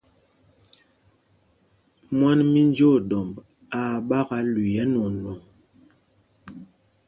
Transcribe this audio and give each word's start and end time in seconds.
Mwán 2.17 2.39
mí 2.51 2.61
Njǒɗɔmb 2.69 3.33
aa 3.77 3.93
ɓākā 4.07 4.37
lüii 4.53 4.77
ɛ́nwɔɔnwɔŋ. 4.83 5.39